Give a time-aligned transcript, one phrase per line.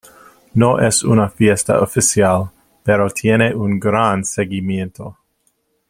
[0.55, 2.49] No es una fiesta oficial,
[2.81, 5.15] pero tiene un gran seguimiento.